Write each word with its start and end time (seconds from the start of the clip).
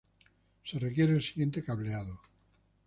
Se 0.63 0.79
requiere 0.79 1.13
el 1.13 1.21
siguiente 1.21 1.63
cableado. 1.63 2.19